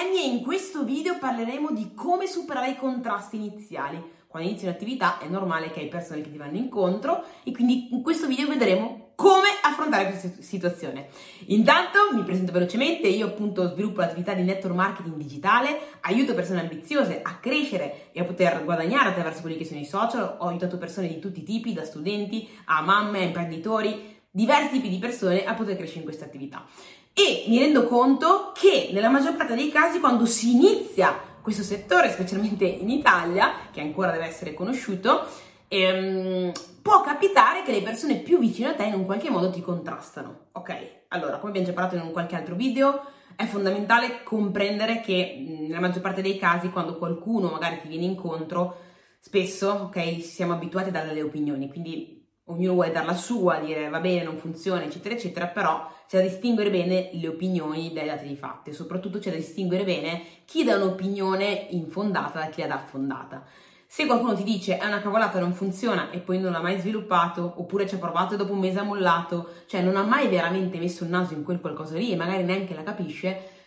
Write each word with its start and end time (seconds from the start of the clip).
Emi 0.00 0.22
e 0.22 0.28
in 0.28 0.42
questo 0.42 0.82
video 0.82 1.18
parleremo 1.18 1.72
di 1.72 1.92
come 1.94 2.26
superare 2.26 2.70
i 2.70 2.76
contrasti 2.76 3.36
iniziali. 3.36 4.02
Quando 4.26 4.48
inizi 4.48 4.64
un'attività 4.64 5.18
è 5.18 5.28
normale 5.28 5.70
che 5.70 5.80
hai 5.80 5.88
persone 5.88 6.22
che 6.22 6.30
ti 6.30 6.38
vanno 6.38 6.56
incontro 6.56 7.22
e 7.44 7.52
quindi 7.52 7.92
in 7.92 8.02
questo 8.02 8.26
video 8.26 8.48
vedremo 8.48 9.10
come 9.14 9.48
affrontare 9.62 10.08
questa 10.08 10.40
situazione. 10.40 11.08
Intanto 11.48 11.98
mi 12.14 12.22
presento 12.22 12.50
velocemente, 12.50 13.08
io 13.08 13.26
appunto 13.26 13.68
sviluppo 13.68 14.00
l'attività 14.00 14.32
di 14.32 14.42
network 14.42 14.74
marketing 14.74 15.16
digitale, 15.16 15.78
aiuto 16.00 16.32
persone 16.32 16.60
ambiziose 16.60 17.20
a 17.22 17.36
crescere 17.36 18.08
e 18.12 18.20
a 18.20 18.24
poter 18.24 18.64
guadagnare 18.64 19.10
attraverso 19.10 19.42
quelli 19.42 19.58
che 19.58 19.66
sono 19.66 19.80
i 19.80 19.84
social, 19.84 20.36
ho 20.38 20.46
aiutato 20.46 20.78
persone 20.78 21.08
di 21.08 21.18
tutti 21.18 21.40
i 21.40 21.44
tipi, 21.44 21.74
da 21.74 21.84
studenti 21.84 22.48
a 22.64 22.80
mamme, 22.80 23.18
a 23.18 23.24
imprenditori, 23.24 24.16
diversi 24.30 24.70
tipi 24.70 24.88
di 24.88 24.98
persone 24.98 25.44
a 25.44 25.52
poter 25.52 25.76
crescere 25.76 25.98
in 25.98 26.04
questa 26.04 26.24
attività. 26.24 26.64
E 27.12 27.44
mi 27.48 27.58
rendo 27.58 27.84
conto 27.84 28.52
che 28.54 28.90
nella 28.92 29.08
maggior 29.08 29.36
parte 29.36 29.54
dei 29.54 29.70
casi 29.70 30.00
quando 30.00 30.26
si 30.26 30.52
inizia 30.52 31.28
questo 31.42 31.62
settore, 31.62 32.10
specialmente 32.10 32.64
in 32.64 32.88
Italia, 32.88 33.52
che 33.70 33.80
ancora 33.80 34.10
deve 34.10 34.26
essere 34.26 34.54
conosciuto, 34.54 35.26
ehm, 35.68 36.52
può 36.82 37.00
capitare 37.02 37.62
che 37.62 37.72
le 37.72 37.82
persone 37.82 38.16
più 38.16 38.38
vicine 38.38 38.68
a 38.68 38.74
te 38.74 38.84
in 38.84 38.94
un 38.94 39.04
qualche 39.04 39.30
modo 39.30 39.50
ti 39.50 39.60
contrastano. 39.60 40.48
Ok? 40.52 40.98
Allora, 41.08 41.38
come 41.38 41.50
abbiamo 41.50 41.66
già 41.66 41.72
parlato 41.72 41.96
in 41.96 42.02
un 42.02 42.12
qualche 42.12 42.36
altro 42.36 42.54
video, 42.54 43.02
è 43.36 43.46
fondamentale 43.46 44.22
comprendere 44.22 45.00
che 45.00 45.44
nella 45.66 45.80
maggior 45.80 46.02
parte 46.02 46.22
dei 46.22 46.38
casi 46.38 46.70
quando 46.70 46.98
qualcuno 46.98 47.50
magari 47.50 47.80
ti 47.80 47.88
viene 47.88 48.04
incontro, 48.04 48.76
spesso, 49.18 49.70
ok, 49.70 50.22
siamo 50.22 50.52
abituati 50.52 50.88
a 50.88 50.92
dare 50.92 51.08
delle 51.08 51.22
opinioni, 51.22 51.68
quindi 51.68 52.19
ognuno 52.50 52.74
vuole 52.74 52.92
dare 52.92 53.06
la 53.06 53.14
sua, 53.14 53.58
dire 53.58 53.88
va 53.88 54.00
bene, 54.00 54.22
non 54.22 54.36
funziona, 54.36 54.82
eccetera, 54.82 55.14
eccetera, 55.14 55.46
però 55.46 55.90
c'è 56.08 56.18
da 56.18 56.28
distinguere 56.28 56.70
bene 56.70 57.10
le 57.12 57.28
opinioni 57.28 57.92
dai 57.92 58.06
dati 58.06 58.26
di 58.26 58.36
fatto 58.36 58.70
e 58.70 58.72
soprattutto 58.72 59.18
c'è 59.18 59.30
da 59.30 59.36
distinguere 59.36 59.84
bene 59.84 60.22
chi 60.44 60.64
dà 60.64 60.76
un'opinione 60.76 61.68
infondata 61.70 62.40
da 62.40 62.46
chi 62.46 62.60
la 62.60 62.66
dà 62.66 62.78
fondata. 62.78 63.44
Se 63.86 64.06
qualcuno 64.06 64.34
ti 64.34 64.44
dice 64.44 64.78
è 64.78 64.86
una 64.86 65.00
cavolata, 65.00 65.40
non 65.40 65.52
funziona 65.52 66.10
e 66.10 66.18
poi 66.18 66.38
non 66.38 66.52
l'ha 66.52 66.60
mai 66.60 66.78
sviluppato, 66.78 67.54
oppure 67.56 67.88
ci 67.88 67.96
ha 67.96 67.98
provato 67.98 68.34
e 68.34 68.36
dopo 68.36 68.52
un 68.52 68.60
mese 68.60 68.78
ha 68.78 68.84
mollato, 68.84 69.48
cioè 69.66 69.82
non 69.82 69.96
ha 69.96 70.04
mai 70.04 70.28
veramente 70.28 70.78
messo 70.78 71.02
il 71.02 71.10
naso 71.10 71.34
in 71.34 71.42
quel 71.42 71.60
qualcosa 71.60 71.96
lì 71.96 72.12
e 72.12 72.16
magari 72.16 72.44
neanche 72.44 72.74
la 72.74 72.84
capisce, 72.84 73.59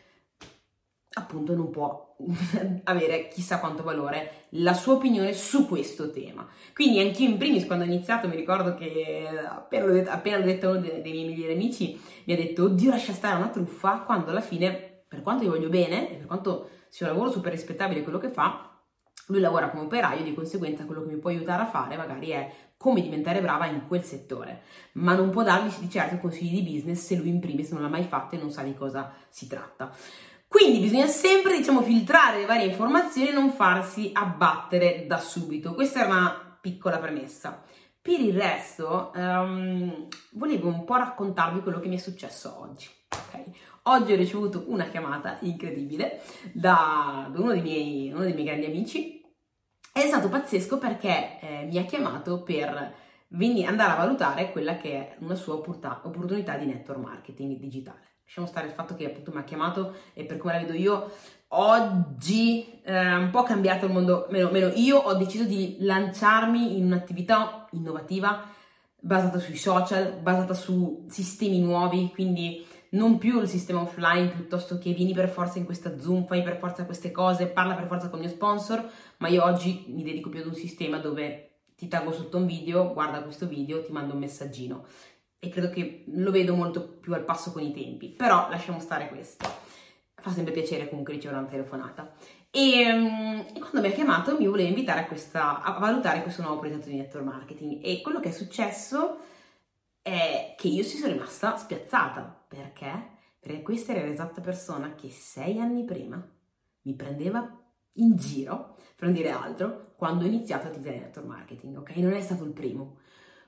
appunto 1.13 1.55
non 1.55 1.69
può 1.69 2.15
avere 2.85 3.27
chissà 3.27 3.59
quanto 3.59 3.83
valore 3.83 4.47
la 4.51 4.73
sua 4.73 4.93
opinione 4.93 5.33
su 5.33 5.67
questo 5.67 6.11
tema. 6.11 6.47
Quindi 6.73 6.99
anch'io 6.99 7.29
in 7.29 7.37
primis 7.37 7.65
quando 7.65 7.85
ho 7.85 7.87
iniziato 7.87 8.27
mi 8.27 8.35
ricordo 8.35 8.75
che 8.75 9.27
appena 9.45 9.85
l'ho 9.85 9.93
detto, 9.93 10.09
appena 10.09 10.37
l'ho 10.37 10.45
detto 10.45 10.69
uno 10.69 10.79
dei, 10.79 11.01
dei, 11.01 11.11
miei 11.11 11.27
migliori 11.27 11.53
amici 11.53 11.99
mi 12.25 12.33
ha 12.33 12.37
detto 12.37 12.63
oddio 12.65 12.89
lascia 12.89 13.13
stare 13.13 13.37
una 13.37 13.49
truffa 13.49 13.99
quando 13.99 14.31
alla 14.31 14.41
fine 14.41 15.03
per 15.07 15.21
quanto 15.21 15.43
io 15.43 15.51
voglio 15.51 15.69
bene 15.69 16.09
e 16.09 16.15
per 16.15 16.25
quanto 16.25 16.69
sia 16.87 17.07
un 17.07 17.13
lavoro 17.13 17.31
super 17.31 17.51
rispettabile 17.51 18.03
quello 18.03 18.17
che 18.17 18.29
fa 18.29 18.69
lui 19.27 19.39
lavora 19.39 19.69
come 19.69 19.83
operaio 19.83 20.23
di 20.23 20.33
conseguenza 20.33 20.85
quello 20.85 21.03
che 21.03 21.13
mi 21.13 21.19
può 21.19 21.29
aiutare 21.29 21.63
a 21.63 21.67
fare 21.67 21.95
magari 21.95 22.29
è 22.29 22.51
come 22.83 23.01
diventare 23.01 23.39
brava 23.39 23.65
in 23.67 23.87
quel 23.87 24.03
settore, 24.03 24.63
ma 24.95 25.15
non 25.15 25.29
può 25.29 25.41
dargli 25.41 25.73
di 25.79 25.89
certo 25.89 26.17
consigli 26.17 26.61
di 26.61 26.69
business 26.69 27.05
se 27.05 27.15
lui 27.15 27.29
in 27.29 27.39
primis 27.39 27.71
non 27.71 27.81
l'ha 27.81 27.87
mai 27.87 28.03
fatto 28.03 28.35
e 28.35 28.37
non 28.37 28.51
sa 28.51 28.61
di 28.61 28.73
cosa 28.73 29.13
si 29.29 29.47
tratta. 29.47 29.89
Quindi 30.53 30.81
bisogna 30.81 31.07
sempre, 31.07 31.57
diciamo, 31.57 31.81
filtrare 31.81 32.37
le 32.37 32.45
varie 32.45 32.67
informazioni 32.67 33.29
e 33.29 33.33
non 33.33 33.53
farsi 33.53 34.11
abbattere 34.13 35.07
da 35.07 35.17
subito. 35.17 35.73
Questa 35.73 36.03
è 36.03 36.05
una 36.05 36.59
piccola 36.61 36.99
premessa. 36.99 37.63
Per 37.99 38.19
il 38.19 38.39
resto, 38.39 39.11
um, 39.15 40.07
volevo 40.33 40.67
un 40.67 40.83
po' 40.83 40.97
raccontarvi 40.97 41.61
quello 41.61 41.79
che 41.79 41.87
mi 41.87 41.95
è 41.95 41.99
successo 41.99 42.55
oggi. 42.61 42.87
Okay? 43.09 43.45
Oggi 43.85 44.13
ho 44.13 44.15
ricevuto 44.15 44.65
una 44.67 44.83
chiamata 44.85 45.39
incredibile 45.41 46.21
da, 46.51 47.31
uno, 47.35 47.51
dei 47.51 47.61
miei, 47.63 48.11
uno, 48.11 48.21
dei 48.21 48.33
miei, 48.33 48.45
grandi 48.45 48.67
amici. 48.67 49.25
È 49.91 50.01
stato 50.01 50.29
pazzesco 50.29 50.77
perché 50.77 51.39
eh, 51.41 51.65
mi 51.65 51.79
ha 51.79 51.83
chiamato 51.85 52.43
per 52.43 52.93
venire, 53.29 53.69
andare 53.69 53.93
a 53.93 54.05
valutare 54.05 54.51
quella 54.51 54.77
che 54.77 54.91
è 54.91 55.15
una 55.21 55.33
sua 55.33 55.55
opportunità 55.55 56.57
di 56.57 56.67
network 56.67 56.99
marketing 56.99 57.57
digitale. 57.57 58.12
Lasciamo 58.25 58.47
stare 58.47 58.67
il 58.67 58.73
fatto 58.73 58.95
che 58.95 59.05
appunto 59.05 59.31
mi 59.31 59.39
ha 59.39 59.43
chiamato 59.43 59.95
e 60.13 60.23
per 60.23 60.37
come 60.37 60.53
la 60.53 60.59
vedo 60.59 60.73
io, 60.73 61.11
oggi 61.49 62.79
è 62.81 62.91
eh, 62.91 63.15
un 63.15 63.29
po' 63.29 63.43
cambiato 63.43 63.85
il 63.85 63.91
mondo, 63.91 64.27
meno, 64.31 64.49
meno 64.49 64.71
io 64.73 64.97
ho 64.97 65.13
deciso 65.13 65.43
di 65.43 65.77
lanciarmi 65.79 66.77
in 66.77 66.85
un'attività 66.85 67.67
innovativa 67.71 68.49
basata 68.99 69.37
sui 69.37 69.57
social, 69.57 70.13
basata 70.21 70.53
su 70.53 71.05
sistemi 71.09 71.59
nuovi, 71.59 72.09
quindi 72.13 72.65
non 72.91 73.17
più 73.17 73.41
il 73.41 73.47
sistema 73.47 73.81
offline 73.81 74.29
piuttosto 74.29 74.77
che 74.77 74.93
vieni 74.93 75.13
per 75.13 75.29
forza 75.29 75.59
in 75.59 75.65
questa 75.65 75.99
Zoom, 75.99 76.25
fai 76.25 76.41
per 76.41 76.57
forza 76.57 76.85
queste 76.85 77.11
cose, 77.11 77.47
parla 77.47 77.75
per 77.75 77.87
forza 77.87 78.09
con 78.09 78.19
il 78.19 78.25
mio 78.25 78.33
sponsor, 78.33 78.89
ma 79.17 79.27
io 79.27 79.43
oggi 79.43 79.85
mi 79.89 80.03
dedico 80.03 80.29
più 80.29 80.39
ad 80.39 80.47
un 80.47 80.55
sistema 80.55 80.97
dove 80.97 81.49
ti 81.75 81.87
taggo 81.87 82.11
sotto 82.11 82.37
un 82.37 82.45
video, 82.45 82.93
guarda 82.93 83.21
questo 83.23 83.47
video, 83.47 83.83
ti 83.83 83.91
mando 83.91 84.13
un 84.13 84.19
messaggino 84.19 84.85
e 85.43 85.49
credo 85.49 85.69
che 85.69 86.05
lo 86.07 86.31
vedo 86.31 86.55
molto 86.55 86.87
più 86.87 87.13
al 87.13 87.25
passo 87.25 87.51
con 87.51 87.61
i 87.61 87.73
tempi, 87.73 88.07
però 88.07 88.47
lasciamo 88.49 88.79
stare 88.79 89.09
questo. 89.09 89.45
Fa 90.15 90.31
sempre 90.31 90.53
piacere 90.53 90.87
comunque 90.87 91.15
ricevere 91.15 91.41
una 91.41 91.49
telefonata. 91.49 92.13
E, 92.49 92.93
mm, 92.93 93.39
e, 93.53 93.59
quando 93.59 93.81
mi 93.81 93.87
ha 93.87 93.91
chiamato 93.91 94.37
mi 94.37 94.47
voleva 94.47 94.69
invitare 94.69 95.01
a, 95.01 95.05
questa, 95.05 95.61
a 95.61 95.77
valutare 95.79 96.21
questo 96.21 96.43
nuovo 96.43 96.59
progetto 96.59 96.87
di 96.87 96.95
network 96.95 97.25
marketing 97.25 97.83
e 97.83 97.99
quello 98.01 98.21
che 98.21 98.29
è 98.29 98.31
successo 98.31 99.17
è 100.01 100.55
che 100.57 100.67
io 100.69 100.83
si 100.83 100.95
sono 100.95 101.11
rimasta 101.11 101.57
spiazzata. 101.57 102.45
Perché? 102.47 103.09
Perché 103.37 103.61
questa 103.63 103.93
era 103.93 104.07
l'esatta 104.07 104.39
persona 104.39 104.95
che 104.95 105.09
sei 105.09 105.59
anni 105.59 105.83
prima 105.83 106.25
mi 106.83 106.93
prendeva 106.93 107.45
in 107.95 108.15
giro, 108.15 108.77
per 108.95 109.09
non 109.09 109.13
dire 109.13 109.31
altro, 109.31 109.91
quando 109.97 110.23
ho 110.23 110.27
iniziato 110.27 110.67
a 110.67 110.69
utilizzare 110.69 110.99
network 110.99 111.27
marketing, 111.27 111.77
ok? 111.79 111.95
Non 111.97 112.13
è 112.13 112.21
stato 112.21 112.45
il 112.45 112.53
primo. 112.53 112.99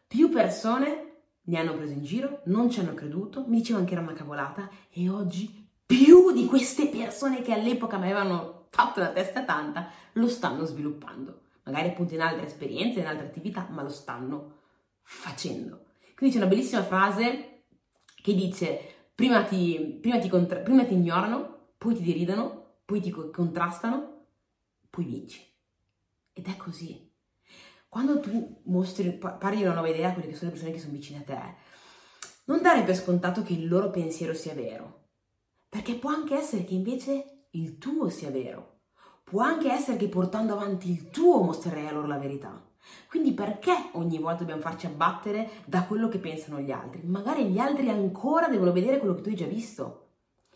Più 0.06 0.28
persone 0.30 1.14
mi 1.46 1.58
hanno 1.58 1.76
preso 1.76 1.94
in 1.94 2.04
giro, 2.04 2.42
non 2.46 2.70
ci 2.70 2.80
hanno 2.80 2.94
creduto, 2.94 3.46
mi 3.48 3.58
dicevano 3.58 3.86
che 3.86 3.94
era 3.94 4.02
una 4.02 4.14
cavolata 4.14 4.70
e 4.90 5.10
oggi 5.10 5.68
più 5.86 6.32
di 6.32 6.46
queste 6.46 6.88
persone 6.88 7.42
che 7.42 7.54
all'epoca 7.54 7.98
mi 7.98 8.06
avevano 8.06 8.68
fatto 8.70 9.00
la 9.00 9.12
testa 9.12 9.44
tanta 9.44 9.90
lo 10.14 10.28
stanno 10.28 10.66
sviluppando. 10.66 11.42
Magari 11.64 11.90
appunto 11.90 12.14
in 12.14 12.22
altre 12.22 12.46
esperienze, 12.46 13.00
in 13.00 13.08
altre 13.08 13.28
attività, 13.28 13.68
ma 13.70 13.82
lo 13.82 13.90
stanno 13.90 14.60
facendo. 15.02 15.86
Quindi 16.16 16.36
c'è 16.36 16.42
una 16.42 16.52
bellissima 16.52 16.84
frase 16.84 17.64
che 18.22 18.34
dice 18.34 19.10
prima 19.14 19.44
ti, 19.44 19.98
prima 20.02 20.20
ti, 20.20 20.30
contra- 20.30 20.60
prima 20.60 20.86
ti 20.86 20.94
ignorano, 20.94 21.74
poi 21.78 21.96
ti 21.96 22.04
deridono, 22.04 22.80
poi 22.86 23.02
ti 23.02 23.10
contrastano, 23.10 24.26
poi 24.90 25.06
vinci. 25.06 25.42
Ed 26.34 26.48
è 26.48 26.56
così 26.58 27.14
quando 27.96 28.20
tu 28.20 28.58
mostri, 28.64 29.10
parli 29.12 29.62
una 29.62 29.72
nuova 29.72 29.88
idea 29.88 30.10
a 30.10 30.12
quelle 30.12 30.28
che 30.28 30.36
sono 30.36 30.48
le 30.48 30.58
persone 30.58 30.74
che 30.74 30.82
sono 30.82 30.92
vicine 30.92 31.20
a 31.20 31.22
te, 31.22 31.40
non 32.44 32.62
dare 32.62 32.84
per 32.84 32.94
scontato 32.94 33.42
che 33.42 33.54
il 33.54 33.70
loro 33.70 33.90
pensiero 33.90 34.34
sia 34.34 34.54
vero, 34.54 35.04
perché 35.70 35.94
può 35.94 36.10
anche 36.10 36.36
essere 36.36 36.66
che 36.66 36.74
invece 36.74 37.46
il 37.52 37.78
tuo 37.78 38.10
sia 38.10 38.30
vero, 38.32 38.80
può 39.24 39.44
anche 39.44 39.72
essere 39.72 39.96
che 39.96 40.10
portando 40.10 40.52
avanti 40.52 40.92
il 40.92 41.10
tuo 41.10 41.42
mostrerai 41.42 41.88
a 41.88 41.94
loro 41.94 42.08
la 42.08 42.18
verità. 42.18 42.62
Quindi 43.08 43.32
perché 43.32 43.72
ogni 43.94 44.20
volta 44.20 44.40
dobbiamo 44.40 44.60
farci 44.60 44.88
abbattere 44.88 45.50
da 45.64 45.86
quello 45.86 46.10
che 46.10 46.20
pensano 46.20 46.60
gli 46.60 46.72
altri? 46.72 47.02
Magari 47.06 47.46
gli 47.46 47.60
altri 47.60 47.88
ancora 47.88 48.50
devono 48.50 48.74
vedere 48.74 49.00
quello 49.00 49.16
che 49.16 49.22
tu 49.22 49.30
hai 49.30 49.36
già 49.36 49.48
visto. 49.48 50.08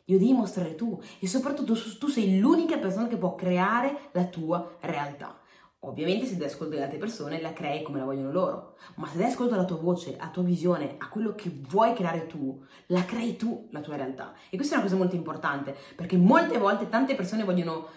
Io 0.04 0.18
devi 0.18 0.34
mostrare 0.34 0.76
tu 0.76 1.02
e 1.20 1.26
soprattutto 1.26 1.74
tu 1.98 2.08
sei 2.08 2.38
l'unica 2.38 2.78
persona 2.80 3.08
che 3.08 3.16
può 3.16 3.34
creare 3.36 4.10
la 4.12 4.26
tua 4.26 4.76
realtà. 4.82 5.40
Ovviamente 5.84 6.26
se 6.26 6.36
dai 6.36 6.48
ascolto 6.48 6.74
alle 6.74 6.84
altre 6.84 6.98
persone 6.98 7.40
la 7.40 7.54
crei 7.54 7.84
come 7.84 8.00
la 8.00 8.06
vogliono 8.06 8.34
loro, 8.34 8.76
ma 8.96 9.08
se 9.08 9.18
dai 9.18 9.28
ascolto 9.28 9.54
alla 9.54 9.64
tua 9.64 9.78
voce, 9.78 10.18
alla 10.18 10.30
tua 10.30 10.44
visione, 10.44 10.96
a 10.98 11.08
quello 11.08 11.34
che 11.36 11.50
vuoi 11.70 11.94
creare 11.94 12.28
tu, 12.28 12.62
la 12.88 13.06
crei 13.06 13.38
tu 13.38 13.70
la 13.72 13.80
tua 13.80 13.96
realtà. 13.96 14.34
E 14.50 14.58
questa 14.58 14.76
è 14.76 14.78
una 14.80 14.88
cosa 14.88 15.00
molto 15.00 15.16
importante, 15.16 15.74
perché 15.96 16.18
molte 16.18 16.58
volte 16.58 16.90
tante 16.90 17.16
persone 17.16 17.46
vogliono, 17.46 17.88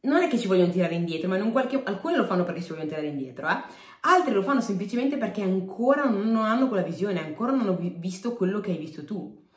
non 0.00 0.22
è 0.22 0.26
che 0.26 0.38
ci 0.40 0.48
vogliono 0.48 0.72
tirare 0.72 0.96
indietro, 0.96 1.28
ma 1.28 1.38
qualche, 1.50 1.80
alcune 1.84 2.16
lo 2.16 2.24
fanno 2.24 2.42
perché 2.42 2.62
ci 2.62 2.70
vogliono 2.70 2.88
tirare 2.88 3.06
indietro, 3.06 3.48
eh? 3.48 3.62
altre 4.00 4.34
lo 4.34 4.42
fanno 4.42 4.60
semplicemente 4.60 5.16
perché 5.16 5.42
ancora 5.42 6.08
non 6.08 6.34
hanno 6.34 6.66
quella 6.66 6.82
visione, 6.82 7.24
ancora 7.24 7.52
non 7.52 7.60
hanno 7.60 7.78
visto 7.78 8.34
quello 8.34 8.58
che 8.58 8.72
hai 8.72 8.78
visto 8.78 9.04
tu. 9.04 9.49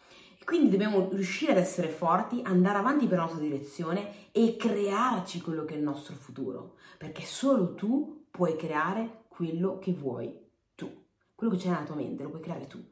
Quindi 0.45 0.69
dobbiamo 0.69 1.09
riuscire 1.11 1.51
ad 1.51 1.57
essere 1.57 1.87
forti, 1.87 2.41
andare 2.43 2.77
avanti 2.77 3.07
per 3.07 3.17
la 3.17 3.23
nostra 3.23 3.41
direzione 3.41 4.31
e 4.31 4.55
crearci 4.57 5.41
quello 5.41 5.63
che 5.63 5.73
è 5.73 5.77
il 5.77 5.83
nostro 5.83 6.15
futuro, 6.15 6.75
perché 6.97 7.23
solo 7.23 7.73
tu 7.73 8.25
puoi 8.29 8.55
creare 8.55 9.23
quello 9.29 9.79
che 9.79 9.93
vuoi 9.93 10.33
tu. 10.75 10.91
Quello 11.33 11.53
che 11.53 11.59
c'è 11.59 11.69
nella 11.69 11.83
tua 11.83 11.95
mente 11.95 12.23
lo 12.23 12.29
puoi 12.29 12.41
creare 12.41 12.67
tu, 12.67 12.83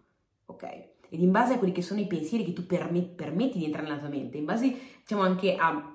ok? 0.45 0.63
Ed 1.09 1.19
in 1.19 1.31
base 1.31 1.53
a 1.53 1.57
quelli 1.57 1.73
che 1.73 1.81
sono 1.81 1.99
i 1.99 2.07
pensieri 2.07 2.45
che 2.45 2.53
tu 2.53 2.65
permet- 2.65 3.15
permetti 3.15 3.57
di 3.57 3.65
entrare 3.65 3.87
nella 3.87 3.99
tua 3.99 4.07
mente, 4.07 4.37
in 4.37 4.45
base 4.45 4.73
diciamo 5.01 5.21
anche 5.21 5.55
a 5.55 5.90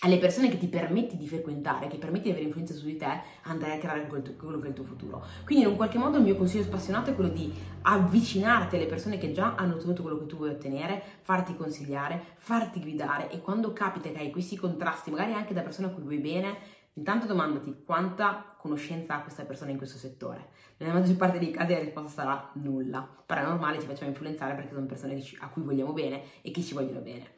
alle 0.00 0.18
persone 0.18 0.48
che 0.48 0.58
ti 0.58 0.66
permetti 0.66 1.16
di 1.16 1.26
frequentare, 1.26 1.88
che 1.88 1.96
permetti 1.96 2.24
di 2.24 2.30
avere 2.30 2.46
influenza 2.46 2.74
su 2.74 2.84
di 2.84 2.96
te, 2.96 3.20
andrai 3.42 3.76
a 3.76 3.78
creare 3.78 4.06
quello 4.06 4.58
che 4.58 4.66
è 4.66 4.68
il 4.68 4.74
tuo 4.74 4.84
futuro. 4.84 5.24
Quindi 5.44 5.64
in 5.64 5.70
un 5.70 5.76
qualche 5.76 5.98
modo 5.98 6.18
il 6.18 6.24
mio 6.24 6.36
consiglio 6.36 6.64
spassionato 6.64 7.10
è 7.10 7.14
quello 7.14 7.30
di 7.30 7.52
avvicinarti 7.82 8.76
alle 8.76 8.86
persone 8.86 9.18
che 9.18 9.32
già 9.32 9.54
hanno 9.54 9.74
ottenuto 9.74 10.02
quello 10.02 10.18
che 10.18 10.26
tu 10.26 10.36
vuoi 10.36 10.50
ottenere, 10.50 11.02
farti 11.22 11.56
consigliare, 11.56 12.20
farti 12.36 12.80
guidare 12.80 13.30
e 13.30 13.40
quando 13.40 13.72
capita 13.72 14.10
che 14.10 14.18
hai 14.18 14.30
questi 14.30 14.56
contrasti, 14.56 15.10
magari 15.10 15.32
anche 15.32 15.54
da 15.54 15.62
persone 15.62 15.88
a 15.88 15.90
cui 15.90 16.02
vuoi 16.02 16.18
bene, 16.18 16.56
intanto 16.94 17.26
domandati 17.26 17.82
quanta 17.84 18.54
conoscenza 18.58 19.16
ha 19.16 19.20
questa 19.20 19.44
persona 19.44 19.70
in 19.70 19.76
questo 19.76 19.98
settore. 19.98 20.48
Nella 20.78 20.94
maggior 20.94 21.16
parte 21.16 21.38
dei 21.38 21.50
casi 21.50 21.72
la 21.72 21.78
risposta 21.78 22.22
sarà 22.22 22.50
nulla. 22.54 23.06
Però 23.26 23.40
è 23.40 23.44
normale, 23.44 23.80
ci 23.80 23.86
facciamo 23.86 24.10
influenzare 24.10 24.54
perché 24.54 24.72
sono 24.72 24.86
persone 24.86 25.22
a 25.40 25.48
cui 25.48 25.62
vogliamo 25.62 25.92
bene 25.92 26.22
e 26.42 26.50
che 26.50 26.62
ci 26.62 26.74
vogliono 26.74 27.00
bene. 27.00 27.32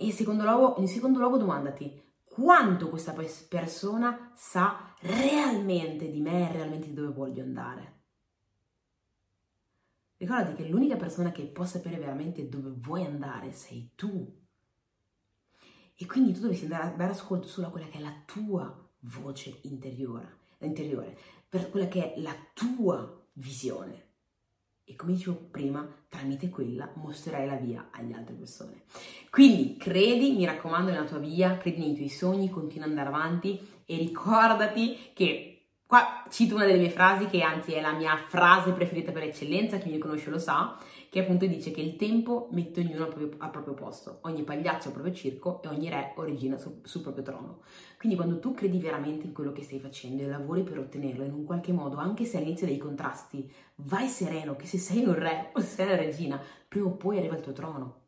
E 0.00 0.06
in 0.06 0.12
secondo 0.12 0.44
luogo, 0.44 0.80
in 0.80 0.88
secondo 0.88 1.18
luogo 1.18 1.36
domandati 1.36 2.14
quanto 2.24 2.88
questa 2.88 3.12
persona 3.12 4.32
sa 4.34 4.94
realmente 5.00 6.10
di 6.10 6.22
me 6.22 6.48
e 6.48 6.52
realmente 6.52 6.86
di 6.86 6.94
dove 6.94 7.12
voglio 7.12 7.42
andare. 7.42 7.98
Ricordati 10.16 10.54
che 10.54 10.68
l'unica 10.70 10.96
persona 10.96 11.32
che 11.32 11.42
può 11.42 11.66
sapere 11.66 11.98
veramente 11.98 12.48
dove 12.48 12.70
vuoi 12.70 13.04
andare 13.04 13.52
sei 13.52 13.90
tu. 13.94 14.38
E 15.94 16.06
quindi 16.06 16.32
tu 16.32 16.40
dovresti 16.40 16.64
andare 16.64 16.84
a 16.84 16.96
dare 16.96 17.12
ascolto 17.12 17.46
solo 17.46 17.66
a 17.66 17.70
quella 17.70 17.88
che 17.88 17.98
è 17.98 18.00
la 18.00 18.22
tua 18.24 18.90
voce 19.00 19.58
interiore, 19.64 20.38
interiore 20.60 21.14
per 21.46 21.68
quella 21.68 21.88
che 21.88 22.14
è 22.14 22.20
la 22.22 22.34
tua 22.54 23.22
visione 23.34 24.09
e 24.90 24.96
come 24.96 25.12
dicevo 25.12 25.36
prima, 25.52 25.88
tramite 26.08 26.48
quella 26.48 26.90
mostrerai 26.94 27.46
la 27.46 27.54
via 27.54 27.88
agli 27.92 28.12
altre 28.12 28.34
persone. 28.34 28.82
Quindi 29.30 29.76
credi, 29.76 30.32
mi 30.32 30.44
raccomando, 30.44 30.90
nella 30.90 31.04
tua 31.04 31.18
via, 31.18 31.56
credi 31.58 31.78
nei 31.78 31.94
tuoi 31.94 32.08
sogni, 32.08 32.50
continua 32.50 32.86
ad 32.86 32.90
andare 32.90 33.08
avanti 33.08 33.60
e 33.86 33.96
ricordati 33.96 34.98
che 35.14 35.49
Qua 35.90 36.22
cito 36.28 36.54
una 36.54 36.66
delle 36.66 36.78
mie 36.78 36.88
frasi, 36.90 37.26
che 37.26 37.42
anzi 37.42 37.72
è 37.72 37.80
la 37.80 37.90
mia 37.90 38.16
frase 38.16 38.70
preferita 38.70 39.10
per 39.10 39.24
eccellenza, 39.24 39.78
chi 39.78 39.90
mi 39.90 39.98
conosce 39.98 40.30
lo 40.30 40.38
sa, 40.38 40.78
che 41.08 41.18
appunto 41.18 41.46
dice 41.46 41.72
che 41.72 41.80
il 41.80 41.96
tempo 41.96 42.46
mette 42.52 42.78
ognuno 42.78 43.06
al 43.06 43.08
proprio, 43.08 43.30
al 43.38 43.50
proprio 43.50 43.74
posto, 43.74 44.18
ogni 44.20 44.44
pagliaccio 44.44 44.86
al 44.86 44.94
proprio 44.94 45.12
circo 45.12 45.60
e 45.64 45.66
ogni 45.66 45.88
re 45.88 46.12
o 46.14 46.22
regina 46.22 46.56
sul, 46.58 46.78
sul 46.84 47.00
proprio 47.00 47.24
trono. 47.24 47.62
Quindi 47.98 48.16
quando 48.16 48.38
tu 48.38 48.54
credi 48.54 48.78
veramente 48.78 49.26
in 49.26 49.32
quello 49.32 49.50
che 49.50 49.64
stai 49.64 49.80
facendo 49.80 50.22
e 50.22 50.28
lavori 50.28 50.62
per 50.62 50.78
ottenerlo 50.78 51.24
in 51.24 51.32
un 51.32 51.44
qualche 51.44 51.72
modo, 51.72 51.96
anche 51.96 52.24
se 52.24 52.36
all'inizio 52.36 52.68
dei 52.68 52.78
contrasti, 52.78 53.52
vai 53.74 54.06
sereno 54.06 54.54
che 54.54 54.66
se 54.66 54.78
sei 54.78 55.04
un 55.04 55.14
re 55.14 55.50
o 55.54 55.58
se 55.58 55.66
sei 55.66 55.86
una 55.86 55.96
regina, 55.96 56.40
prima 56.68 56.86
o 56.86 56.92
poi 56.92 57.18
arriva 57.18 57.34
il 57.34 57.42
tuo 57.42 57.52
trono. 57.52 57.99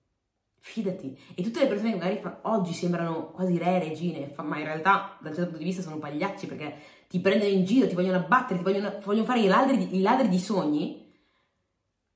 Fidati. 0.64 1.18
E 1.34 1.42
tutte 1.42 1.58
le 1.58 1.66
persone 1.66 1.90
che 1.90 1.96
magari 1.96 2.18
fa, 2.18 2.38
oggi 2.42 2.72
sembrano 2.72 3.32
quasi 3.32 3.58
re, 3.58 3.80
regine, 3.80 4.28
fa, 4.28 4.42
ma 4.42 4.58
in 4.58 4.64
realtà 4.64 5.18
dal 5.20 5.32
certo 5.32 5.50
punto 5.50 5.58
di 5.58 5.64
vista 5.64 5.82
sono 5.82 5.98
pagliacci 5.98 6.46
perché 6.46 6.76
ti 7.08 7.20
prendono 7.20 7.50
in 7.50 7.64
giro, 7.64 7.88
ti 7.88 7.96
vogliono 7.96 8.18
abbattere, 8.18 8.58
ti 8.58 8.64
vogliono, 8.64 9.00
vogliono 9.04 9.24
fare 9.24 9.40
i 9.40 9.48
ladri, 9.48 9.96
i 9.96 10.00
ladri 10.02 10.28
di 10.28 10.38
sogni, 10.38 11.12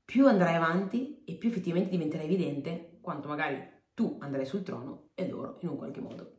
più 0.05 0.29
andrai 0.29 0.55
avanti 0.55 1.25
e 1.25 1.35
più 1.35 1.49
effettivamente 1.49 1.91
diventerà 1.91 2.23
evidente 2.23 2.99
quanto 3.01 3.27
magari 3.27 3.61
tu 3.95 4.17
andrai 4.21 4.47
sul 4.47 4.63
trono 4.63 5.09
e 5.15 5.29
loro 5.29 5.59
in 5.63 5.71
un 5.71 5.77
qualche 5.77 6.01
modo 6.01 6.37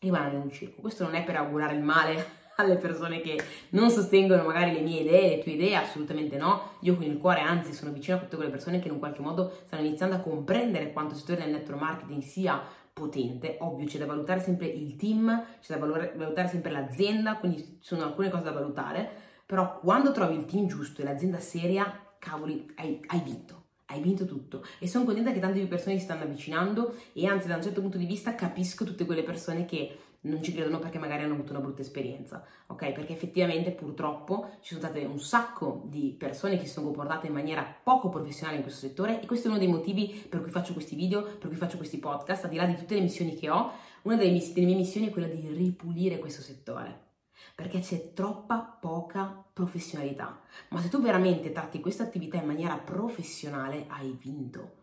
rimanere 0.00 0.36
in 0.36 0.42
un 0.42 0.50
circo. 0.50 0.82
Questo 0.82 1.04
non 1.04 1.14
è 1.14 1.24
per 1.24 1.36
augurare 1.36 1.74
il 1.74 1.82
male 1.82 2.37
alle 2.60 2.76
persone 2.76 3.20
che 3.20 3.40
non 3.70 3.88
sostengono 3.90 4.42
magari 4.42 4.72
le 4.72 4.80
mie 4.80 5.02
idee, 5.02 5.36
le 5.36 5.42
tue 5.42 5.52
idee, 5.52 5.76
assolutamente 5.76 6.36
no. 6.36 6.76
Io 6.80 6.96
con 6.96 7.04
il 7.04 7.18
cuore, 7.18 7.40
anzi, 7.40 7.72
sono 7.72 7.92
vicino 7.92 8.16
a 8.16 8.20
tutte 8.20 8.36
quelle 8.36 8.50
persone 8.50 8.80
che 8.80 8.88
in 8.88 8.94
un 8.94 8.98
qualche 8.98 9.20
modo 9.20 9.52
stanno 9.64 9.86
iniziando 9.86 10.16
a 10.16 10.18
comprendere 10.18 10.92
quanto 10.92 11.14
il 11.14 11.20
settore 11.20 11.44
del 11.44 11.52
network 11.52 11.80
marketing 11.80 12.22
sia 12.22 12.60
potente. 12.92 13.58
Ovvio, 13.60 13.86
c'è 13.86 13.98
da 13.98 14.06
valutare 14.06 14.40
sempre 14.40 14.66
il 14.66 14.96
team, 14.96 15.44
c'è 15.60 15.78
da 15.78 15.86
valutare 15.86 16.48
sempre 16.48 16.72
l'azienda, 16.72 17.36
quindi 17.36 17.58
ci 17.58 17.76
sono 17.80 18.02
alcune 18.02 18.28
cose 18.28 18.42
da 18.44 18.52
valutare, 18.52 19.08
però 19.46 19.78
quando 19.78 20.10
trovi 20.10 20.34
il 20.34 20.44
team 20.44 20.66
giusto 20.66 21.00
e 21.00 21.04
l'azienda 21.04 21.38
seria, 21.38 22.06
cavoli, 22.18 22.68
hai, 22.74 23.00
hai 23.06 23.20
vinto. 23.20 23.57
Hai 23.90 24.02
vinto 24.02 24.26
tutto. 24.26 24.62
E 24.78 24.86
sono 24.86 25.04
contenta 25.04 25.32
che 25.32 25.40
tante 25.40 25.58
più 25.60 25.68
persone 25.68 25.96
si 25.96 26.04
stanno 26.04 26.24
avvicinando 26.24 26.94
e 27.14 27.26
anzi 27.26 27.48
da 27.48 27.56
un 27.56 27.62
certo 27.62 27.80
punto 27.80 27.96
di 27.96 28.04
vista 28.04 28.34
capisco 28.34 28.84
tutte 28.84 29.06
quelle 29.06 29.22
persone 29.22 29.64
che 29.64 29.96
non 30.20 30.42
ci 30.42 30.52
credono 30.52 30.78
perché 30.78 30.98
magari 30.98 31.22
hanno 31.22 31.32
avuto 31.32 31.52
una 31.52 31.62
brutta 31.62 31.80
esperienza, 31.80 32.44
ok? 32.66 32.92
Perché 32.92 33.14
effettivamente 33.14 33.70
purtroppo 33.70 34.50
ci 34.60 34.74
sono 34.74 34.86
state 34.86 35.06
un 35.06 35.18
sacco 35.18 35.84
di 35.86 36.14
persone 36.18 36.58
che 36.58 36.66
si 36.66 36.72
sono 36.72 36.86
comportate 36.86 37.28
in 37.28 37.32
maniera 37.32 37.62
poco 37.82 38.10
professionale 38.10 38.56
in 38.56 38.62
questo 38.62 38.86
settore 38.86 39.22
e 39.22 39.26
questo 39.26 39.46
è 39.46 39.50
uno 39.50 39.58
dei 39.58 39.68
motivi 39.68 40.26
per 40.28 40.42
cui 40.42 40.50
faccio 40.50 40.74
questi 40.74 40.94
video, 40.94 41.22
per 41.22 41.48
cui 41.48 41.56
faccio 41.56 41.78
questi 41.78 41.96
podcast, 41.98 42.44
al 42.44 42.50
di 42.50 42.56
là 42.56 42.66
di 42.66 42.76
tutte 42.76 42.94
le 42.94 43.00
missioni 43.00 43.36
che 43.36 43.48
ho, 43.48 43.72
una 44.02 44.16
delle 44.16 44.32
mie, 44.32 44.52
delle 44.52 44.66
mie 44.66 44.76
missioni 44.76 45.08
è 45.08 45.10
quella 45.10 45.28
di 45.28 45.48
ripulire 45.48 46.18
questo 46.18 46.42
settore 46.42 47.06
perché 47.54 47.80
c'è 47.80 48.12
troppa 48.12 48.58
poca 48.58 49.44
professionalità. 49.52 50.40
Ma 50.68 50.80
se 50.80 50.88
tu 50.88 51.00
veramente 51.00 51.52
tratti 51.52 51.80
questa 51.80 52.04
attività 52.04 52.36
in 52.36 52.46
maniera 52.46 52.76
professionale, 52.76 53.86
hai 53.88 54.16
vinto. 54.20 54.76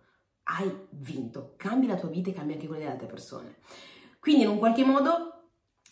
Hai 0.43 0.71
vinto. 0.89 1.53
Cambi 1.57 1.87
la 1.87 1.95
tua 1.95 2.09
vita 2.09 2.29
e 2.29 2.33
cambi 2.33 2.53
anche 2.53 2.67
quella 2.67 2.81
delle 2.81 2.93
altre 2.93 3.07
persone. 3.07 3.55
Quindi 4.19 4.43
in 4.43 4.49
un 4.49 4.57
qualche 4.57 4.83
modo 4.83 5.35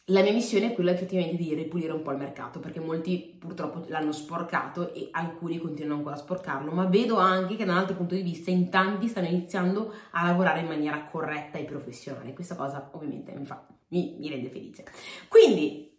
la 0.07 0.21
mia 0.21 0.33
missione 0.33 0.71
è 0.71 0.74
quella 0.74 0.92
effettivamente 0.92 1.42
di 1.42 1.54
ripulire 1.54 1.94
un 1.94 2.01
po' 2.01 2.12
il 2.12 2.18
mercato, 2.18 2.60
perché 2.60 2.81
molti 2.81 3.38
purtroppo 3.39 3.86
l'hanno 3.88 4.12
sporcato 4.12 4.94
e 4.94 5.07
alcuni 5.12 5.60
continuano 5.60 6.00
ancora 6.00 6.15
a 6.15 6.19
sporcarlo, 6.19 6.71
ma 6.74 6.86
vedo 6.86 7.18
anche 7.18 7.56
che 7.56 7.63
da 7.63 7.71
un 7.71 7.77
altro 7.77 7.95
punto 7.95 8.13
di 8.13 8.21
vista 8.21 8.51
in 8.51 8.69
tanti 8.69 9.07
stanno 9.07 9.27
iniziando 9.27 9.94
a 10.12 10.25
lavorare 10.25 10.60
in 10.60 10.68
maniera 10.68 11.06
corretta 11.06 11.57
e 11.57 11.63
professionale. 11.63 12.33
Questa 12.33 12.56
cosa 12.56 12.89
ovviamente 12.92 13.31
mi, 13.33 13.45
fa, 13.45 13.65
mi, 13.89 14.18
mi 14.19 14.27
rende 14.27 14.50
felice. 14.50 14.83
Quindi 15.30 15.92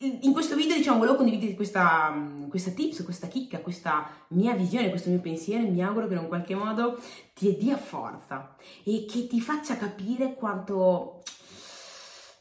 in 0.00 0.32
questo 0.32 0.54
video 0.54 0.76
diciamo 0.76 0.98
volevo 0.98 1.16
condividere 1.16 1.54
questa, 1.54 2.14
questa, 2.48 2.70
tips, 2.70 3.02
questa 3.02 3.26
chicca, 3.26 3.58
questa 3.58 4.08
mia 4.28 4.54
visione, 4.54 4.90
questo 4.90 5.10
mio 5.10 5.18
pensiero 5.18 5.64
e 5.64 5.70
mi 5.70 5.82
auguro 5.82 6.06
che 6.06 6.14
in 6.14 6.20
un 6.20 6.28
qualche 6.28 6.54
modo 6.54 7.00
ti 7.34 7.56
dia 7.56 7.76
forza 7.76 8.54
e 8.84 9.06
che 9.08 9.26
ti 9.26 9.40
faccia 9.40 9.76
capire 9.76 10.34
quanto 10.34 11.22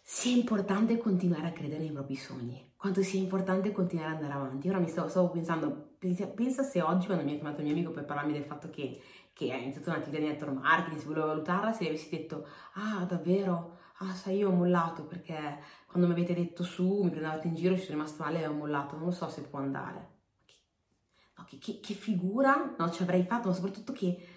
sia 0.04 0.36
importante 0.36 1.00
continuare 1.00 1.48
a 1.48 1.52
credere 1.52 1.80
nei 1.80 1.92
propri 1.92 2.16
sogni, 2.16 2.74
quanto 2.76 3.02
sia 3.02 3.20
importante 3.20 3.72
continuare 3.72 4.12
ad 4.12 4.16
andare 4.18 4.34
avanti. 4.34 4.70
Ora 4.70 4.78
mi 4.78 4.88
stavo, 4.88 5.10
stavo 5.10 5.30
pensando, 5.30 5.96
pensa, 5.98 6.28
pensa, 6.28 6.62
se 6.62 6.80
oggi 6.82 7.08
quando 7.08 7.24
mi 7.24 7.32
ha 7.32 7.36
chiamato 7.36 7.62
il 7.62 7.66
mio 7.66 7.74
amico 7.74 7.92
per 7.92 8.06
parlarmi 8.06 8.34
del 8.34 8.46
fatto 8.46 8.70
che, 8.70 9.02
che 9.34 9.52
ha 9.52 9.58
iniziato 9.58 9.90
un'attività 9.90 10.22
di 10.22 10.28
network 10.28 10.62
marketing, 10.62 11.00
si 11.00 11.08
voleva 11.08 11.26
valutarla, 11.26 11.72
se 11.72 11.84
gli 11.84 11.88
avessi 11.88 12.10
detto, 12.10 12.48
ah 12.74 13.04
davvero, 13.06 13.78
ah 14.00 14.14
sai 14.14 14.38
io 14.38 14.50
ho 14.50 14.54
mollato 14.54 15.06
perché 15.06 15.60
quando 15.88 16.08
mi 16.08 16.14
avete 16.14 16.34
detto 16.34 16.64
su, 16.64 17.02
mi 17.04 17.10
prendevate 17.10 17.48
in 17.48 17.56
giro, 17.56 17.76
ci 17.76 17.82
sono 17.82 17.98
rimasta 17.98 18.24
male 18.24 18.42
e 18.42 18.48
ho 18.48 18.54
mollato, 18.54 18.98
non 18.98 19.12
so 19.12 19.28
se 19.30 19.42
può 19.42 19.60
andare. 19.60 20.16
No, 21.38 21.44
che, 21.46 21.58
che, 21.58 21.80
che 21.80 21.94
figura 21.94 22.76
no, 22.78 22.90
ci 22.92 23.04
avrei 23.04 23.24
fatto, 23.24 23.48
ma 23.48 23.54
soprattutto 23.54 23.94
che, 23.94 24.28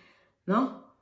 no? 0.45 0.95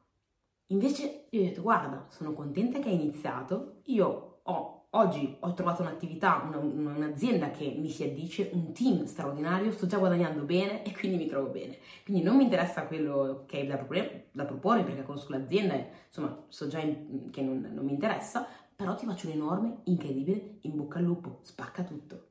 Invece 0.66 1.26
io 1.31 1.40
ho 1.40 1.44
detto, 1.44 1.62
guarda, 1.62 2.06
sono 2.10 2.32
contenta 2.32 2.78
che 2.78 2.88
hai 2.88 2.94
iniziato, 2.94 3.81
io 3.84 4.41
ho, 4.43 4.78
oggi 4.91 5.37
ho 5.41 5.53
trovato 5.53 5.83
un'attività, 5.83 6.43
una, 6.47 6.59
un'azienda 6.59 7.51
che 7.51 7.75
mi 7.79 7.91
si 7.91 8.05
addice, 8.05 8.51
un 8.53 8.73
team 8.73 9.05
straordinario, 9.05 9.73
sto 9.73 9.87
già 9.87 9.99
guadagnando 9.99 10.43
bene 10.43 10.85
e 10.85 10.93
quindi 10.93 11.19
mi 11.19 11.27
trovo 11.27 11.49
bene. 11.49 11.79
Quindi 12.05 12.23
non 12.23 12.37
mi 12.37 12.45
interessa 12.45 12.87
quello 12.87 13.45
che 13.47 13.59
hai 13.59 13.67
da, 13.67 13.77
proporre, 13.77 14.29
da 14.33 14.45
proporre 14.45 14.85
perché 14.85 15.03
conosco 15.03 15.33
l'azienda 15.33 15.75
e 15.75 15.91
insomma 16.07 16.45
so 16.49 16.69
già 16.69 16.79
in, 16.79 17.31
che 17.31 17.43
non, 17.43 17.69
non 17.73 17.85
mi 17.85 17.93
interessa, 17.93 18.47
però 18.75 18.95
ti 18.95 19.07
faccio 19.07 19.27
un 19.27 19.35
enorme, 19.35 19.81
incredibile 19.85 20.59
in 20.63 20.77
bocca 20.77 20.99
al 20.99 21.05
lupo, 21.05 21.41
spacca 21.43 21.83
tutto. 21.83 22.27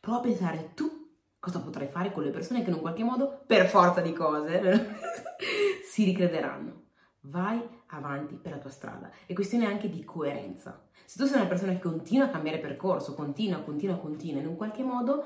Prova 0.00 0.18
a 0.18 0.22
pensare 0.22 0.72
tu 0.74 1.06
cosa 1.38 1.60
potrai 1.60 1.88
fare 1.88 2.12
con 2.12 2.24
le 2.24 2.30
persone 2.30 2.62
che 2.62 2.68
in 2.68 2.74
un 2.74 2.80
qualche 2.80 3.04
modo, 3.04 3.42
per 3.46 3.68
forza 3.68 4.00
di 4.00 4.12
cose, 4.12 4.96
si 5.88 6.04
ricrederanno. 6.04 6.86
Vai 7.20 7.77
avanti 7.88 8.34
per 8.34 8.52
la 8.52 8.58
tua 8.58 8.70
strada. 8.70 9.10
È 9.26 9.32
questione 9.32 9.66
anche 9.66 9.88
di 9.90 10.04
coerenza. 10.04 10.82
Se 11.04 11.18
tu 11.18 11.26
sei 11.26 11.40
una 11.40 11.48
persona 11.48 11.72
che 11.72 11.80
continua 11.80 12.26
a 12.26 12.30
cambiare 12.30 12.58
percorso, 12.58 13.14
continua, 13.14 13.60
continua, 13.60 13.96
continua, 13.96 14.40
in 14.40 14.46
un 14.46 14.56
qualche 14.56 14.82
modo 14.82 15.24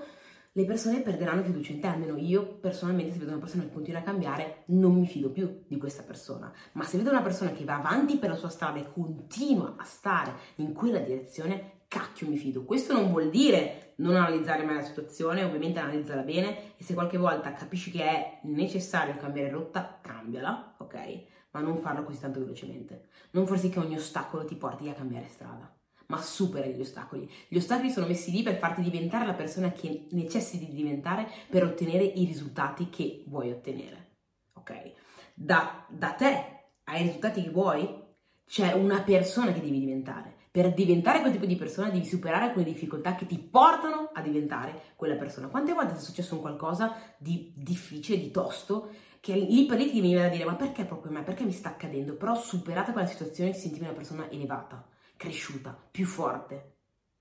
le 0.55 0.65
persone 0.67 1.01
perderanno 1.01 1.43
fiducia 1.43 1.73
in 1.73 1.81
te, 1.81 1.87
almeno 1.87 2.17
io 2.17 2.45
personalmente 2.45 3.13
se 3.13 3.19
vedo 3.19 3.31
una 3.31 3.41
persona 3.41 3.63
che 3.65 3.73
continua 3.73 4.01
a 4.01 4.05
cambiare 4.05 4.65
non 4.67 4.95
mi 4.95 5.07
fido 5.07 5.31
più 5.31 5.63
di 5.67 5.79
questa 5.79 6.03
persona, 6.03 6.53
ma 6.73 6.85
se 6.85 6.99
vedo 6.99 7.09
una 7.09 7.23
persona 7.23 7.53
che 7.53 7.65
va 7.65 7.77
avanti 7.77 8.19
per 8.19 8.29
la 8.29 8.37
sua 8.37 8.51
strada 8.51 8.79
e 8.79 8.93
continua 8.93 9.75
a 9.79 9.85
stare 9.85 10.35
in 10.57 10.75
quella 10.75 10.99
direzione, 10.99 11.81
cacchio 11.89 12.29
mi 12.29 12.37
fido. 12.37 12.65
Questo 12.65 12.93
non 12.93 13.11
vuol 13.11 13.31
dire 13.31 13.95
non 13.97 14.15
analizzare 14.17 14.65
mai 14.65 14.77
la 14.77 14.83
situazione, 14.83 15.43
ovviamente 15.43 15.79
analizzala 15.79 16.23
bene 16.23 16.75
e 16.77 16.85
se 16.85 16.95
qualche 16.95 17.17
volta 17.17 17.53
capisci 17.53 17.91
che 17.91 18.03
è 18.03 18.39
necessario 18.43 19.17
cambiare 19.17 19.51
rotta, 19.51 20.01
cambiala, 20.03 20.72
ok? 20.93 21.25
Ma 21.53 21.61
non 21.61 21.77
farlo 21.79 22.05
così 22.05 22.21
tanto 22.21 22.41
velocemente. 22.41 23.09
Non 23.33 23.47
far 23.47 23.59
sì 23.59 23.69
che 23.69 23.79
ogni 23.79 23.97
ostacolo 23.97 24.45
ti 24.45 24.57
porti 24.57 24.89
a 24.89 24.95
cambiare 24.95 25.29
strada 25.29 25.75
ma 26.13 26.21
supera 26.21 26.67
gli 26.67 26.81
ostacoli. 26.81 27.29
Gli 27.49 27.57
ostacoli 27.57 27.91
sono 27.91 28.07
messi 28.07 28.31
lì 28.31 28.43
per 28.43 28.59
farti 28.59 28.83
diventare 28.83 29.25
la 29.25 29.33
persona 29.33 29.73
che 29.73 30.09
necessiti 30.11 30.67
di 30.67 30.75
diventare 30.75 31.27
per 31.49 31.65
ottenere 31.65 32.05
i 32.05 32.27
risultati 32.27 32.91
che 32.91 33.25
vuoi 33.29 33.51
ottenere. 33.51 34.11
Ok? 34.53 34.93
Da, 35.33 35.87
da 35.89 36.13
te 36.13 36.65
ai 36.85 37.05
risultati 37.05 37.43
che 37.43 37.51
vuoi 37.51 38.01
c'è 38.45 38.73
una 38.73 39.01
persona 39.01 39.53
che 39.53 39.63
devi 39.63 39.81
diventare. 39.81 40.41
Per 40.51 40.75
diventare 40.75 41.21
quel 41.21 41.33
tipo 41.33 41.47
di 41.47 41.57
persona 41.57 41.89
devi 41.89 42.05
superare 42.05 42.53
quelle 42.53 42.71
difficoltà 42.71 43.15
che 43.15 43.25
ti 43.25 43.39
portano 43.39 44.11
a 44.13 44.21
diventare 44.21 44.93
quella 44.97 45.15
persona. 45.15 45.49
Quante 45.49 45.73
volte 45.73 45.95
è 45.95 45.99
successo 45.99 46.35
un 46.35 46.43
qualcosa 46.43 46.95
di 47.17 47.55
difficile, 47.57 48.21
di 48.21 48.31
tosto, 48.31 48.91
che 49.23 49.37
lì 49.37 49.67
per 49.67 49.79
lì 49.79 49.89
ti 49.89 50.01
veniva 50.01 50.23
da 50.23 50.31
dire 50.31 50.45
ma 50.45 50.57
perché 50.57 50.85
proprio 50.85 51.13
me? 51.13 51.23
Perché 51.23 51.45
mi 51.45 51.53
sta 51.53 51.69
accadendo? 51.69 52.17
Però 52.17 52.35
superata 52.35 52.91
quella 52.91 53.07
situazione 53.07 53.53
ti 53.53 53.61
sentivi 53.61 53.85
una 53.85 53.95
persona 53.95 54.29
elevata, 54.29 54.85
cresciuta, 55.17 55.81
più 55.93 56.07
forte. 56.07 56.79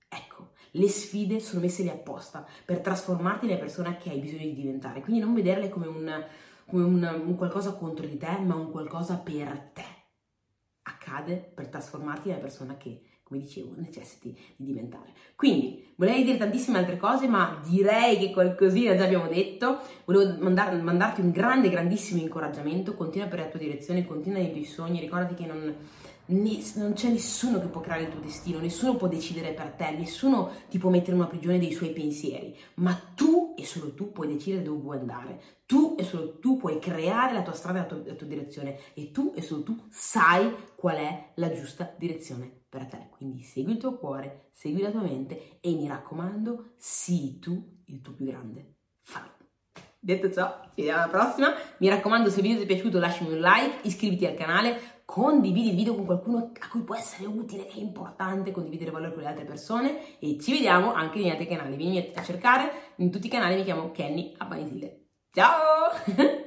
Ecco, 0.08 0.50
le 0.72 0.88
sfide 0.88 1.38
sono 1.38 1.60
messe 1.60 1.84
lì 1.84 1.90
apposta 1.90 2.44
per 2.64 2.80
trasformarti 2.80 3.46
nella 3.46 3.60
persona 3.60 3.94
che 3.94 4.10
hai 4.10 4.18
bisogno 4.18 4.46
di 4.46 4.54
diventare. 4.54 5.00
Quindi 5.00 5.22
non 5.22 5.32
vederle 5.32 5.68
come 5.68 5.86
un, 5.86 6.26
come 6.66 6.82
un, 6.82 7.22
un 7.24 7.36
qualcosa 7.36 7.74
contro 7.74 8.04
di 8.04 8.16
te, 8.16 8.36
ma 8.40 8.56
un 8.56 8.72
qualcosa 8.72 9.18
per 9.18 9.70
te. 9.72 9.84
Accade 10.82 11.36
per 11.36 11.68
trasformarti 11.68 12.30
nella 12.30 12.40
persona 12.40 12.76
che 12.76 13.00
come 13.32 13.38
dicevo, 13.38 13.72
necessiti 13.76 14.36
di 14.56 14.66
diventare. 14.66 15.12
Quindi, 15.34 15.92
volevo 15.96 16.22
dire 16.22 16.36
tantissime 16.36 16.78
altre 16.78 16.98
cose, 16.98 17.26
ma 17.26 17.60
direi 17.66 18.18
che 18.18 18.30
qualcosina 18.30 18.94
già 18.94 19.04
abbiamo 19.04 19.28
detto. 19.28 19.78
Volevo 20.04 20.36
mandar, 20.40 20.80
mandarti 20.80 21.22
un 21.22 21.30
grande, 21.30 21.70
grandissimo 21.70 22.20
incoraggiamento. 22.20 22.94
Continua 22.94 23.28
per 23.28 23.38
la 23.38 23.46
tua 23.46 23.58
direzione, 23.58 24.06
continua 24.06 24.38
nei 24.38 24.50
tuoi 24.50 24.64
sogni. 24.64 25.00
Ricordati 25.00 25.34
che 25.34 25.46
non, 25.46 25.74
non 26.26 26.92
c'è 26.94 27.08
nessuno 27.08 27.60
che 27.60 27.66
può 27.66 27.80
creare 27.80 28.04
il 28.04 28.10
tuo 28.10 28.20
destino, 28.20 28.58
nessuno 28.58 28.96
può 28.96 29.08
decidere 29.08 29.52
per 29.52 29.72
te, 29.72 29.90
nessuno 29.90 30.50
ti 30.68 30.78
può 30.78 30.90
mettere 30.90 31.12
in 31.12 31.18
una 31.18 31.28
prigione 31.28 31.58
dei 31.58 31.72
suoi 31.72 31.90
pensieri, 31.90 32.56
ma 32.74 32.94
tu 33.14 33.54
e 33.56 33.64
solo 33.64 33.92
tu 33.94 34.12
puoi 34.12 34.28
decidere 34.28 34.62
dove 34.62 34.80
vuoi 34.80 34.98
andare. 34.98 35.40
Tu 35.66 35.96
e 35.98 36.04
solo 36.04 36.38
tu 36.38 36.56
puoi 36.56 36.78
creare 36.78 37.32
la 37.32 37.42
tua 37.42 37.54
strada, 37.54 37.80
la 37.80 37.86
tua, 37.86 38.02
la 38.04 38.14
tua 38.14 38.26
direzione 38.26 38.78
e 38.94 39.10
tu 39.10 39.32
e 39.34 39.42
solo 39.42 39.62
tu 39.62 39.86
sai 39.90 40.54
qual 40.76 40.96
è 40.96 41.32
la 41.34 41.52
giusta 41.52 41.94
direzione 41.96 42.50
per 42.68 42.86
te. 42.86 43.08
Quindi 43.10 43.42
segui 43.42 43.72
il 43.72 43.78
tuo 43.78 43.96
cuore, 43.96 44.48
segui 44.52 44.82
la 44.82 44.90
tua 44.90 45.02
mente 45.02 45.58
e 45.60 45.72
mi 45.72 45.88
raccomando, 45.88 46.72
sii 46.76 47.38
tu 47.38 47.80
il 47.86 48.00
tuo 48.00 48.12
più 48.12 48.26
grande 48.26 48.74
fan. 49.00 49.30
Detto 50.04 50.32
ciò, 50.32 50.62
ci 50.74 50.82
vediamo 50.82 51.02
alla 51.02 51.10
prossima. 51.12 51.54
Mi 51.78 51.88
raccomando, 51.88 52.28
se 52.28 52.40
il 52.40 52.42
video 52.42 52.58
ti 52.58 52.64
è 52.64 52.66
piaciuto 52.66 52.98
lasciami 52.98 53.34
un 53.34 53.38
like, 53.38 53.86
iscriviti 53.86 54.26
al 54.26 54.34
canale, 54.34 54.91
condividi 55.12 55.68
il 55.68 55.76
video 55.76 55.94
con 55.94 56.06
qualcuno 56.06 56.52
a 56.58 56.68
cui 56.70 56.80
può 56.80 56.96
essere 56.96 57.26
utile, 57.26 57.68
è 57.68 57.76
importante 57.76 58.50
condividere 58.50 58.90
valore 58.90 59.12
con 59.12 59.22
le 59.22 59.28
altre 59.28 59.44
persone 59.44 60.18
e 60.18 60.38
ci 60.40 60.52
vediamo 60.52 60.94
anche 60.94 61.18
nei 61.18 61.28
altri 61.28 61.46
canali. 61.46 61.76
Vieni 61.76 62.12
a 62.14 62.22
cercare, 62.22 62.94
in 62.96 63.10
tutti 63.10 63.26
i 63.26 63.30
canali 63.30 63.56
mi 63.56 63.64
chiamo 63.64 63.90
Kenny 63.90 64.32
Abbanisile. 64.38 65.08
Ciao! 65.30 66.40